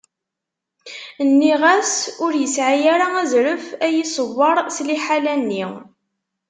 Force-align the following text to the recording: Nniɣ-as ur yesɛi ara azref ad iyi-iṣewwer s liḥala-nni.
Nniɣ-as 1.29 1.93
ur 2.25 2.33
yesɛi 2.41 2.79
ara 2.93 3.07
azref 3.21 3.65
ad 3.85 3.89
iyi-iṣewwer 3.91 4.55
s 4.75 4.77
liḥala-nni. 4.87 5.65